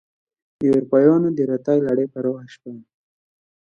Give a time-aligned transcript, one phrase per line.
[0.57, 2.71] د اروپایانو دراتګ لړۍ پراخه شوه.